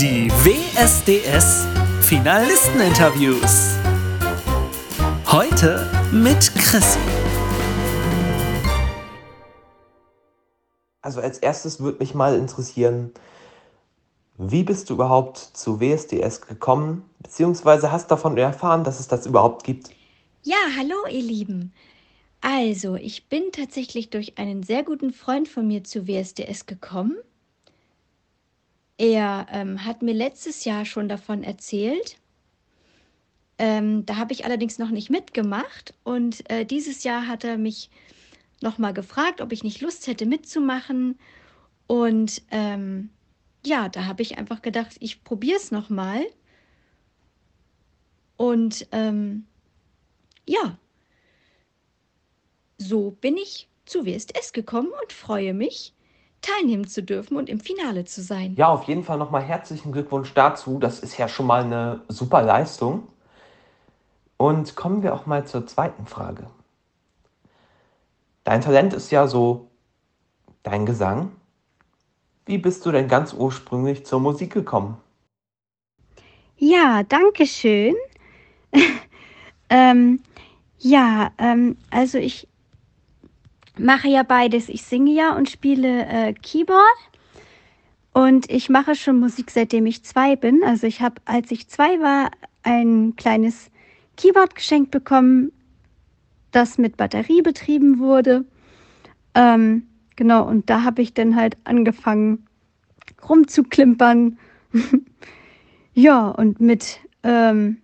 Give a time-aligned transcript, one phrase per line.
[0.00, 1.66] Die WSDS
[2.00, 3.76] Finalisteninterviews.
[5.30, 6.98] Heute mit Chrissy.
[11.02, 13.12] Also als erstes würde mich mal interessieren,
[14.38, 19.64] wie bist du überhaupt zu WSDS gekommen, beziehungsweise hast davon erfahren, dass es das überhaupt
[19.64, 19.90] gibt?
[20.42, 21.74] Ja, hallo ihr Lieben.
[22.40, 27.18] Also, ich bin tatsächlich durch einen sehr guten Freund von mir zu WSDS gekommen.
[29.00, 32.18] Er ähm, hat mir letztes Jahr schon davon erzählt.
[33.56, 35.94] Ähm, da habe ich allerdings noch nicht mitgemacht.
[36.04, 37.88] Und äh, dieses Jahr hat er mich
[38.60, 41.18] nochmal gefragt, ob ich nicht Lust hätte mitzumachen.
[41.86, 43.08] Und ähm,
[43.64, 46.22] ja, da habe ich einfach gedacht, ich probiere es nochmal.
[48.36, 49.46] Und ähm,
[50.46, 50.76] ja,
[52.76, 55.94] so bin ich zu WSDS gekommen und freue mich,
[56.40, 58.54] teilnehmen zu dürfen und im Finale zu sein.
[58.56, 60.78] Ja, auf jeden Fall nochmal herzlichen Glückwunsch dazu.
[60.78, 63.08] Das ist ja schon mal eine super Leistung.
[64.36, 66.46] Und kommen wir auch mal zur zweiten Frage.
[68.44, 69.68] Dein Talent ist ja so
[70.62, 71.32] dein Gesang.
[72.46, 74.96] Wie bist du denn ganz ursprünglich zur Musik gekommen?
[76.56, 77.94] Ja, danke schön.
[79.68, 80.20] ähm,
[80.78, 82.48] ja, ähm, also ich
[83.78, 84.68] mache ja beides.
[84.68, 86.80] Ich singe ja und spiele äh, Keyboard.
[88.12, 90.62] Und ich mache schon Musik, seitdem ich zwei bin.
[90.64, 92.30] Also ich habe, als ich zwei war,
[92.62, 93.70] ein kleines
[94.16, 95.52] Keyboard geschenkt bekommen,
[96.50, 98.44] das mit Batterie betrieben wurde.
[99.34, 102.46] Ähm, genau, und da habe ich dann halt angefangen
[103.28, 104.38] rumzuklimpern.
[105.94, 107.78] ja, und mit ähm,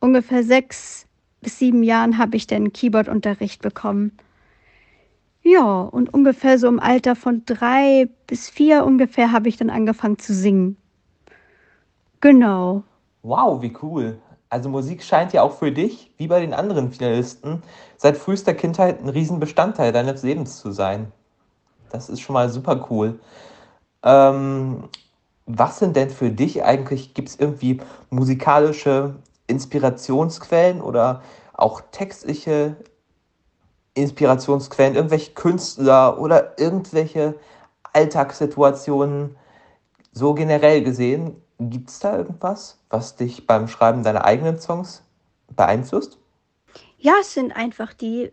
[0.00, 1.06] ungefähr sechs
[1.42, 4.12] bis sieben Jahren habe ich dann Keyboardunterricht bekommen.
[5.48, 10.18] Ja, und ungefähr so im Alter von drei bis vier ungefähr habe ich dann angefangen
[10.18, 10.76] zu singen.
[12.20, 12.82] Genau.
[13.22, 14.18] Wow, wie cool.
[14.48, 17.62] Also Musik scheint ja auch für dich, wie bei den anderen Finalisten,
[17.96, 21.12] seit frühester Kindheit ein Riesenbestandteil deines Lebens zu sein.
[21.90, 23.20] Das ist schon mal super cool.
[24.02, 24.88] Ähm,
[25.46, 27.80] was sind denn für dich eigentlich, gibt es irgendwie
[28.10, 29.14] musikalische
[29.46, 32.74] Inspirationsquellen oder auch textliche
[33.96, 37.34] Inspirationsquellen, irgendwelche Künstler oder irgendwelche
[37.92, 39.36] Alltagssituationen
[40.12, 41.36] so generell gesehen?
[41.58, 45.02] Gibt es da irgendwas, was dich beim Schreiben deiner eigenen Songs
[45.54, 46.18] beeinflusst?
[46.98, 48.30] Ja, es sind einfach die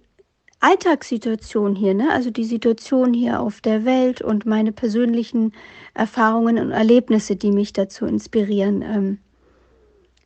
[0.59, 2.09] Alltagssituationen hier, ne?
[2.12, 5.53] Also die Situation hier auf der Welt und meine persönlichen
[5.94, 9.19] Erfahrungen und Erlebnisse, die mich dazu inspirieren, ähm,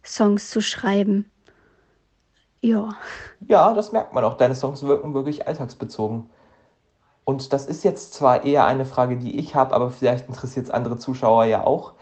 [0.03, 1.29] Songs zu schreiben.
[2.61, 2.89] Ja.
[3.47, 4.35] Ja, das merkt man auch.
[4.37, 6.29] Deine Songs wirken wirklich alltagsbezogen.
[7.25, 10.71] Und das ist jetzt zwar eher eine Frage, die ich habe, aber vielleicht interessiert es
[10.71, 11.93] andere Zuschauer ja auch.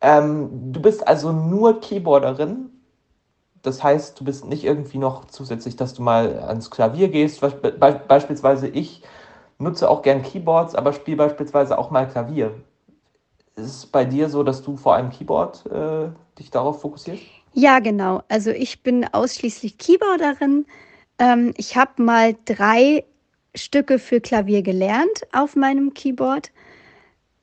[0.00, 2.70] Ähm, du bist also nur Keyboarderin.
[3.62, 7.40] Das heißt, du bist nicht irgendwie noch zusätzlich, dass du mal ans Klavier gehst.
[7.40, 7.72] Be
[8.08, 9.02] beispielsweise ich
[9.58, 12.54] nutze auch gern Keyboards, aber spiele beispielsweise auch mal Klavier.
[13.56, 17.24] Ist es bei dir so, dass du vor allem Keyboard äh, dich darauf fokussierst?
[17.58, 18.22] Ja, genau.
[18.28, 20.66] Also ich bin ausschließlich Keyboarderin.
[21.18, 23.04] Ähm, ich habe mal drei
[23.54, 26.52] Stücke für Klavier gelernt auf meinem Keyboard.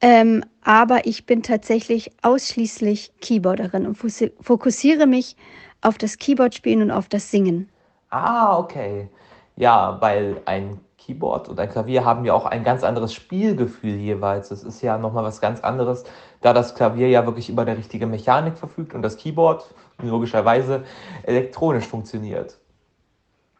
[0.02, 5.36] Ähm, aber ich bin tatsächlich ausschließlich Keyboarderin und fokussiere mich
[5.82, 7.70] auf das Keyboard-Spielen und auf das Singen.
[8.12, 9.10] Ah, okay.
[9.56, 14.50] Ja, weil ein Keyboard und ein Klavier haben ja auch ein ganz anderes Spielgefühl jeweils.
[14.50, 16.04] Das ist ja nochmal was ganz anderes,
[16.42, 19.66] da das Klavier ja wirklich über eine richtige Mechanik verfügt und das Keyboard
[20.02, 20.84] logischerweise
[21.24, 22.58] elektronisch funktioniert.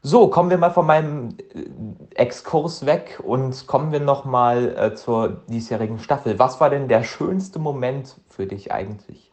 [0.06, 5.44] So, kommen wir mal von meinem äh, Exkurs weg und kommen wir nochmal äh, zur
[5.48, 6.38] diesjährigen Staffel.
[6.40, 9.32] Was war denn der schönste Moment für dich eigentlich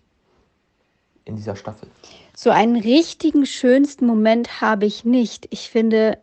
[1.24, 1.88] in dieser Staffel?
[2.36, 5.48] So einen richtigen schönsten Moment habe ich nicht.
[5.50, 6.18] Ich finde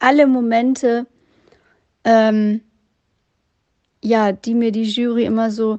[0.00, 1.06] alle Momente,
[2.04, 2.60] ähm,
[4.02, 5.78] ja, die mir die Jury immer so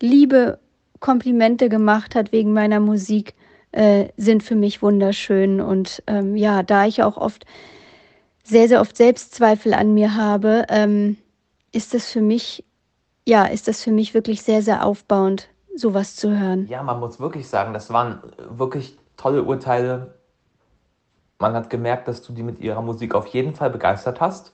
[0.00, 0.58] liebe
[1.00, 3.34] Komplimente gemacht hat wegen meiner Musik,
[3.72, 5.60] äh, sind für mich wunderschön.
[5.60, 7.44] Und ähm, ja, da ich auch oft,
[8.44, 11.16] sehr, sehr oft Selbstzweifel an mir habe, ähm,
[11.72, 12.64] ist das für mich,
[13.26, 16.66] ja, ist das für mich wirklich sehr, sehr aufbauend, sowas zu hören.
[16.68, 20.14] Ja, man muss wirklich sagen, das waren wirklich tolle Urteile.
[21.38, 24.52] Man hat gemerkt, dass du die mit ihrer Musik auf jeden Fall begeistert hast.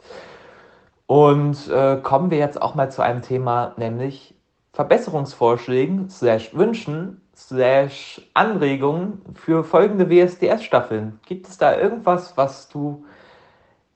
[1.06, 4.34] Und äh, kommen wir jetzt auch mal zu einem Thema, nämlich
[4.72, 11.18] Verbesserungsvorschlägen slash Wünschen slash Anregungen für folgende WSDS-Staffeln.
[11.26, 13.04] Gibt es da irgendwas, was du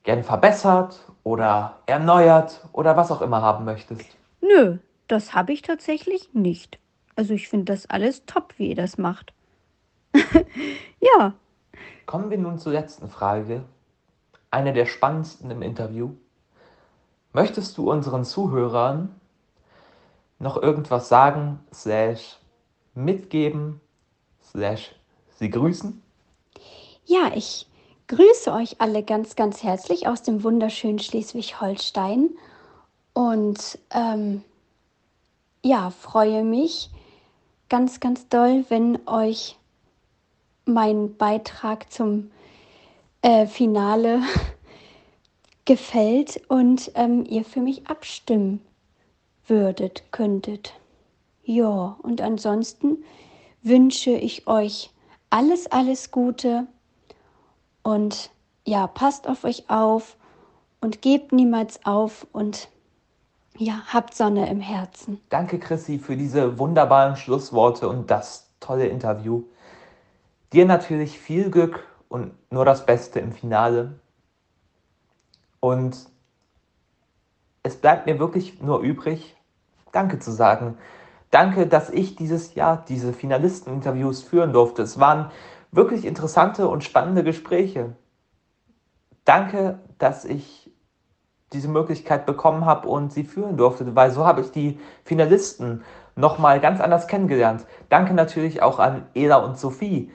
[0.03, 4.05] gern verbessert oder erneuert oder was auch immer haben möchtest?
[4.41, 4.77] Nö,
[5.07, 6.79] das habe ich tatsächlich nicht.
[7.15, 9.33] Also ich finde das alles top, wie ihr das macht.
[10.99, 11.33] ja.
[12.05, 13.63] Kommen wir nun zur letzten Frage.
[14.51, 16.11] Eine der spannendsten im Interview.
[17.33, 19.13] Möchtest du unseren Zuhörern
[20.39, 22.37] noch irgendwas sagen, slash
[22.93, 23.81] mitgeben,
[24.43, 24.95] slash
[25.37, 26.01] sie grüßen?
[27.05, 27.67] Ja, ich
[28.07, 32.29] grüße euch alle ganz, ganz herzlich aus dem wunderschönen Schleswig-Holstein
[33.13, 34.43] und ähm,
[35.63, 36.89] ja, freue mich
[37.69, 39.57] ganz, ganz doll, wenn euch
[40.65, 42.31] mein Beitrag zum
[43.21, 44.21] äh, Finale
[45.65, 48.61] gefällt und ähm, ihr für mich abstimmen
[49.47, 50.73] würdet, könntet.
[51.43, 53.03] Ja, und ansonsten
[53.61, 54.91] wünsche ich euch
[55.29, 56.67] alles, alles Gute
[57.83, 58.31] und
[58.65, 60.17] ja, passt auf euch auf
[60.81, 62.69] und gebt niemals auf und
[63.57, 65.21] ja, habt Sonne im Herzen.
[65.29, 69.43] Danke, Chrissy, für diese wunderbaren Schlussworte und das tolle Interview.
[70.55, 73.99] Dir natürlich viel Glück und nur das Beste im Finale.
[75.59, 75.97] Und
[77.61, 79.35] es bleibt mir wirklich nur übrig,
[79.91, 80.77] Danke zu sagen.
[81.29, 84.83] Danke, dass ich dieses Jahr diese Finalisteninterviews führen durfte.
[84.83, 85.29] Es waren
[85.73, 87.97] wirklich interessante und spannende Gespräche.
[89.25, 90.71] Danke, dass ich
[91.51, 95.83] diese Möglichkeit bekommen habe und sie führen durfte, weil so habe ich die Finalisten
[96.15, 97.65] nochmal ganz anders kennengelernt.
[97.89, 100.13] Danke natürlich auch an Ela und Sophie,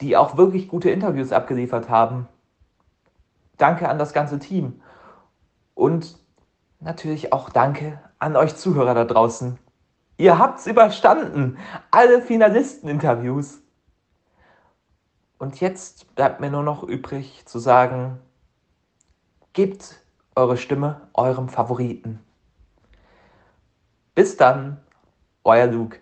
[0.00, 2.28] die auch wirklich gute Interviews abgeliefert haben.
[3.56, 4.80] Danke an das ganze Team.
[5.74, 6.18] Und
[6.80, 9.58] natürlich auch danke an euch Zuhörer da draußen.
[10.16, 11.58] Ihr habt's überstanden.
[11.90, 13.62] Alle Finalisteninterviews.
[15.38, 18.18] Und jetzt bleibt mir nur noch übrig zu sagen,
[19.52, 20.00] gebt
[20.34, 22.20] eure Stimme eurem Favoriten.
[24.14, 24.80] Bis dann,
[25.44, 26.00] euer Luke.